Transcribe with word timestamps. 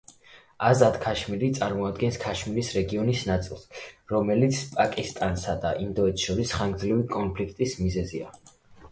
აზად-ქაშმირი 0.67 1.47
წარმოადგენს 1.57 2.15
ქაშმირის 2.21 2.71
რეგიონის 2.77 3.25
ნაწილს, 3.27 3.65
რომელიც 4.13 4.61
პაკისტანსა 4.77 5.55
და 5.65 5.73
ინდოეთს 5.83 6.25
შორის 6.31 6.55
ხანგრძლივი 6.61 7.05
კონფლიქტის 7.17 7.77
მიზეზია. 7.83 8.33